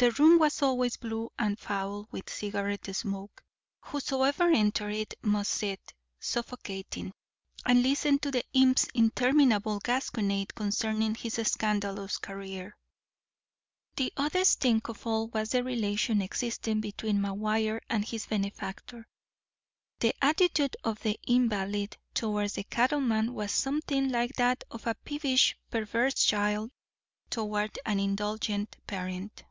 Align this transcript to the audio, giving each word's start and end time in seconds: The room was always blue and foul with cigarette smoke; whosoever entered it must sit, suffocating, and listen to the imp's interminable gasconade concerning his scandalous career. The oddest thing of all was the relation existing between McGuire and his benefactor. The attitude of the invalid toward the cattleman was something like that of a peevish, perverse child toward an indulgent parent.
The 0.00 0.12
room 0.12 0.38
was 0.38 0.62
always 0.62 0.96
blue 0.96 1.30
and 1.40 1.58
foul 1.58 2.06
with 2.12 2.30
cigarette 2.30 2.94
smoke; 2.94 3.42
whosoever 3.80 4.48
entered 4.48 4.94
it 4.94 5.14
must 5.22 5.50
sit, 5.50 5.92
suffocating, 6.20 7.12
and 7.66 7.82
listen 7.82 8.20
to 8.20 8.30
the 8.30 8.44
imp's 8.52 8.86
interminable 8.94 9.80
gasconade 9.80 10.54
concerning 10.54 11.16
his 11.16 11.34
scandalous 11.50 12.18
career. 12.18 12.76
The 13.96 14.12
oddest 14.16 14.60
thing 14.60 14.82
of 14.84 15.04
all 15.04 15.26
was 15.26 15.50
the 15.50 15.64
relation 15.64 16.22
existing 16.22 16.80
between 16.80 17.18
McGuire 17.18 17.80
and 17.90 18.04
his 18.04 18.26
benefactor. 18.26 19.04
The 19.98 20.14
attitude 20.22 20.76
of 20.84 21.00
the 21.00 21.18
invalid 21.26 21.96
toward 22.14 22.50
the 22.50 22.62
cattleman 22.62 23.34
was 23.34 23.50
something 23.50 24.10
like 24.12 24.36
that 24.36 24.62
of 24.70 24.86
a 24.86 24.94
peevish, 24.94 25.56
perverse 25.72 26.22
child 26.22 26.70
toward 27.30 27.76
an 27.84 27.98
indulgent 27.98 28.76
parent. 28.86 29.42